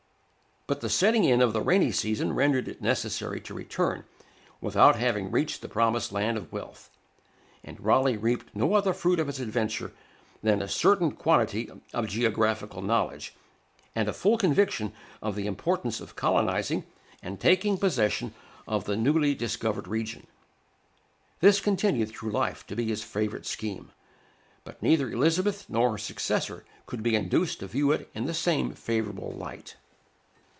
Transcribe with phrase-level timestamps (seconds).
[0.67, 4.05] But the setting in of the rainy season rendered it necessary to return,
[4.61, 6.89] without having reached the promised land of wealth;
[7.61, 9.91] and Raleigh reaped no other fruit of his adventure
[10.41, 13.33] than a certain quantity of geographical knowledge,
[13.95, 16.85] and a full conviction of the importance of colonizing
[17.21, 18.33] and taking possession
[18.65, 20.25] of the newly discovered region.
[21.41, 23.91] This continued through life to be his favorite scheme;
[24.63, 28.73] but neither Elizabeth nor her successor could be induced to view it in the same
[28.73, 29.75] favorable light.